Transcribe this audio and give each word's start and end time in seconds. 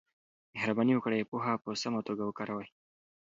مهرباني 0.53 0.93
وکړئ 0.95 1.21
پوهه 1.29 1.53
په 1.63 1.69
سمه 1.81 2.01
توګه 2.07 2.23
وکاروئ. 2.25 2.67